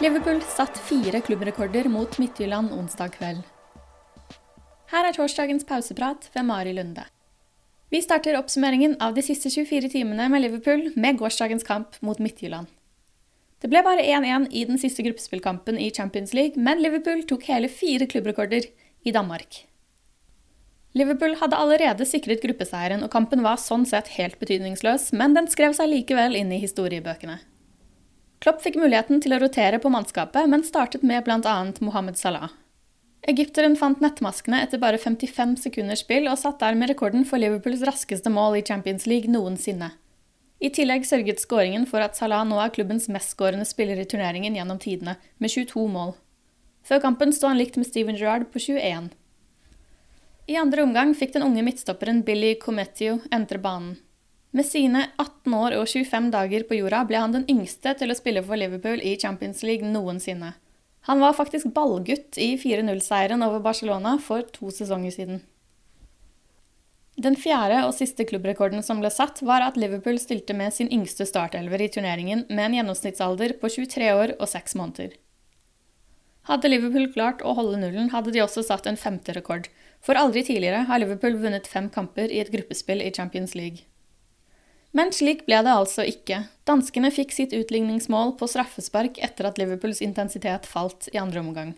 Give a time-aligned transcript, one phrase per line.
[0.00, 3.42] Liverpool satt fire klubbrekorder mot Midtjylland onsdag kveld.
[4.88, 7.04] Her er torsdagens pauseprat ved Mari Lunde.
[7.92, 12.70] Vi starter oppsummeringen av de siste 24 timene med Liverpool med gårsdagens kamp mot Midtjylland.
[13.60, 17.68] Det ble bare 1-1 i den siste gruppespillkampen i Champions League, men Liverpool tok hele
[17.68, 18.70] fire klubbrekorder
[19.04, 19.66] i Danmark.
[20.96, 25.76] Liverpool hadde allerede sikret gruppeseieren, og kampen var sånn sett helt betydningsløs, men den skrev
[25.76, 27.42] seg likevel inn i historiebøkene.
[28.40, 31.56] Klopp fikk muligheten til å rotere på mannskapet, men startet med bl.a.
[31.84, 32.48] Mohammed Salah.
[33.28, 37.84] Egypteren fant nettmaskene etter bare 55 sekunders spill, og satt der med rekorden for Liverpools
[37.84, 39.90] raskeste mål i Champions League noensinne.
[40.60, 44.80] I tillegg sørget skåringen for at Salah nå er klubbens mestskårende spiller i turneringen gjennom
[44.80, 46.16] tidene, med 22 mål.
[46.84, 49.12] Før kampen sto han likt med Steven Gerrard på 21.
[50.48, 53.98] I andre omgang fikk den unge midtstopperen Billy Cometio entre banen.
[54.50, 58.16] Med sine 18 år og 25 dager på jorda ble han den yngste til å
[58.18, 60.56] spille for Liverpool i Champions League noensinne.
[61.06, 65.40] Han var faktisk ballgutt i 4-0-seieren over Barcelona for to sesonger siden.
[67.20, 71.26] Den fjerde og siste klubbrekorden som ble satt, var at Liverpool stilte med sin yngste
[71.28, 75.14] startelver i turneringen med en gjennomsnittsalder på 23 år og 6 måneder.
[76.48, 79.68] Hadde Liverpool klart å holde nullen, hadde de også satt en femte rekord,
[80.00, 83.84] for aldri tidligere har Liverpool vunnet fem kamper i et gruppespill i Champions League.
[84.96, 86.44] Men slik ble det altså ikke.
[86.66, 91.76] Danskene fikk sitt utligningsmål på straffespark etter at Liverpools intensitet falt i andre omgang.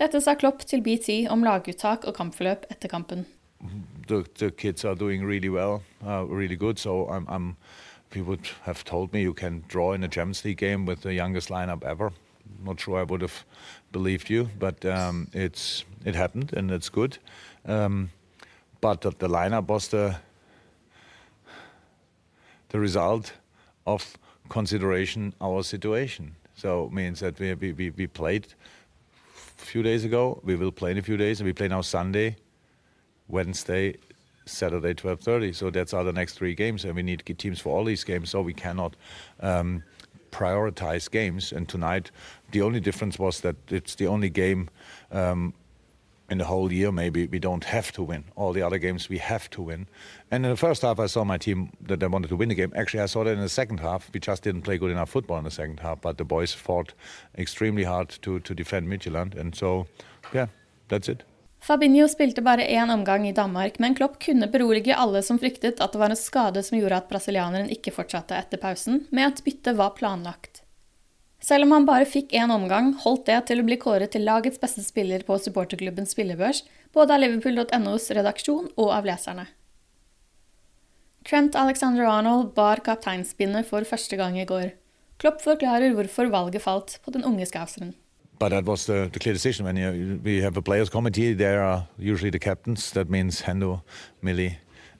[0.00, 3.26] Dette sa Klopp til BT om laguttak og kampforløp etter kampen.
[4.08, 6.78] The, the kids are doing really well, uh, really good.
[6.78, 7.56] So I'm, I'm,
[8.10, 11.50] people have told me you can draw in a Champions League game with the youngest
[11.50, 12.12] lineup ever.
[12.64, 13.44] Not sure I would have
[13.92, 17.18] believed you, but um, it's it happened and it's good.
[17.66, 18.10] Um,
[18.80, 20.16] but the, the lineup was the
[22.74, 23.32] the result
[23.86, 24.18] of
[24.48, 26.34] consideration our situation.
[26.56, 28.48] So it means that we, we, we played
[29.62, 31.82] a few days ago, we will play in a few days, and we play now
[31.82, 32.34] Sunday,
[33.28, 33.94] Wednesday,
[34.44, 35.54] Saturday, 12.30.
[35.54, 38.30] So that's are the next three games, and we need teams for all these games,
[38.30, 38.96] so we cannot
[39.38, 39.84] um,
[40.32, 41.52] prioritize games.
[41.52, 42.10] And tonight,
[42.50, 44.68] the only difference was that it's the only game
[45.12, 45.54] um,
[46.30, 48.24] in the whole year maybe we don't have to win.
[48.36, 49.86] All the other games we have to win.
[50.30, 52.54] And in the first half, I saw my team that they wanted to win the
[52.54, 52.72] game.
[52.74, 54.10] Actually, I saw that in the second half.
[54.12, 56.94] We just didn't play good enough football in the second half, but the boys fought
[57.36, 59.38] extremely hard to, to defend Midtjylland.
[59.38, 59.86] And so,
[60.32, 60.46] yeah,
[60.88, 61.24] that's it.
[61.64, 65.92] Fabinho spilte bare én omgang i Danmark, men Klopp kunne berolige alle som fryktet at
[65.92, 69.78] det var en skade som gjorde at brasilianeren ikke fortsatte etter pausen, med at byttet
[69.78, 70.53] var planlagt.
[71.44, 74.60] Selv om han bare fikk én omgang, holdt det til å bli kåret til lagets
[74.62, 76.62] beste spiller på supporterklubbens spillebørs,
[76.96, 79.44] både av liverpool.nos redaksjon og av leserne.
[81.24, 84.72] Trent Alexander Arnold bar kapteinspinnet for første gang i går.
[85.20, 87.92] Klopp forklarer hvorfor valget falt på den unge skauseren.
[88.38, 89.64] But that was the, the clear decision.
[89.64, 92.90] When you, we have a players' committee, there are usually the captains.
[92.92, 93.82] That means Hendo,
[94.22, 94.58] Millie,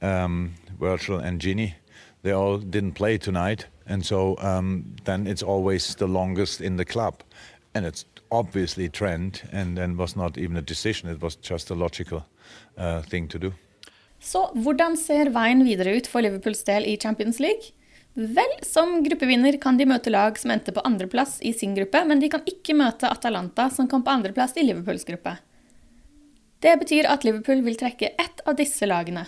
[0.00, 1.74] um, Virgil, and Ginny.
[2.22, 3.66] They all didn't play tonight.
[3.86, 7.14] And so um, then it's always the longest in the club.
[7.74, 11.74] And it's obviously trend, and then was not even a decision, it was just a
[11.74, 12.24] logical
[12.78, 13.52] uh, thing to do.
[14.20, 17.74] Så hvordan ser veien videre ut for Liverpools del i Champions League?
[18.16, 22.20] Vel, som gruppevinner kan de møte lag som endte på andreplass i sin gruppe, men
[22.20, 25.36] de kan ikke møte Atalanta, som kom på andreplass i Liverpools gruppe.
[26.64, 29.26] Det betyr at Liverpool vil trekke ett av disse lagene.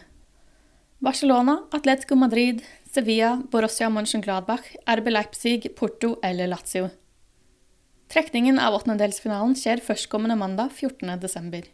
[1.04, 6.88] Barcelona, Atletico Madrid, Sevilla, Borussia Mönchengladbach, RB Leipzig, Porto eller Lazio.
[8.08, 11.66] Trekningen av åttendedelsfinalen skjer førstkommende mandag 14.12.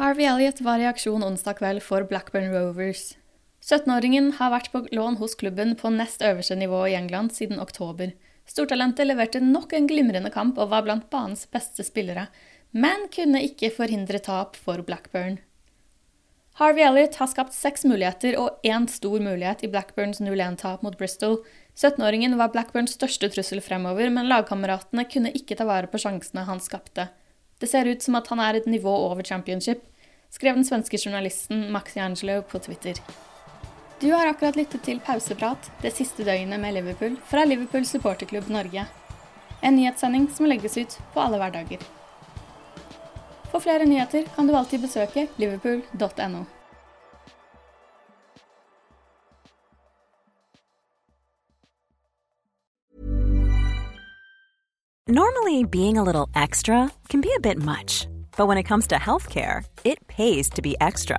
[0.00, 3.12] Harvey Elliot var i aksjon onsdag kveld for Blackburn Rovers.
[3.60, 8.16] 17-åringen har vært på lån hos klubben på nest øverste nivå i England siden oktober.
[8.48, 12.30] Stortalentet leverte nok en glimrende kamp og var blant banens beste spillere,
[12.72, 15.36] men kunne ikke forhindre tap for Blackburn.
[16.54, 21.38] Harvey Elliot har skapt seks muligheter og én stor mulighet i Blackburns 0-1-tap mot Bristol.
[21.80, 26.60] 17-åringen var Blackburns største trussel fremover, men lagkameratene kunne ikke ta vare på sjansene han
[26.60, 27.08] skapte.
[27.56, 29.80] Det ser ut som at han er et nivå over championship,
[30.28, 33.00] skrev den svenske journalisten Maxi Angelo på Twitter.
[34.02, 38.84] Du har akkurat lyttet til Pauseprat det siste døgnet med Liverpool fra Liverpool supporterklubb Norge.
[39.62, 41.80] En nyhetssending som legges ut på alle hverdager.
[43.52, 46.44] For flere nyheter kan du alltid besøke liverpool.no.
[55.08, 58.06] Normally, being a little extra can be a bit much,
[58.38, 61.18] but when it comes to healthcare, it pays to be extra.